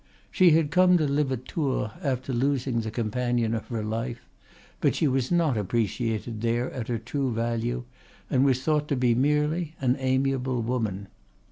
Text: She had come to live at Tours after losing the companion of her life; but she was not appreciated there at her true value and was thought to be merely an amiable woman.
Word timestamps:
She 0.31 0.49
had 0.49 0.71
come 0.71 0.97
to 0.97 1.05
live 1.07 1.31
at 1.31 1.45
Tours 1.45 1.91
after 2.01 2.33
losing 2.33 2.79
the 2.81 2.89
companion 2.89 3.53
of 3.53 3.67
her 3.67 3.83
life; 3.83 4.21
but 4.79 4.95
she 4.95 5.07
was 5.07 5.31
not 5.31 5.57
appreciated 5.59 6.41
there 6.41 6.71
at 6.71 6.87
her 6.87 6.97
true 6.97 7.31
value 7.31 7.83
and 8.27 8.43
was 8.43 8.63
thought 8.63 8.87
to 8.87 8.95
be 8.95 9.13
merely 9.13 9.75
an 9.79 9.95
amiable 9.99 10.63
woman. 10.63 11.07